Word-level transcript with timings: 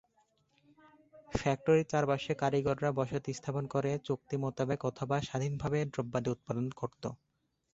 ফ্যাক্টরির 1.31 1.89
চারপাশে 1.91 2.31
কারিগররা 2.35 2.89
বসতি 2.99 3.31
স্থাপন 3.33 3.63
করে 3.73 3.91
চুক্তি 4.07 4.35
মোতাবেক 4.43 4.79
অথবা 4.89 5.15
স্বাধীনভাবে 5.21 5.79
দ্রব্যাদি 5.93 6.29
উৎপাদন 6.31 6.65
করত। 6.71 7.03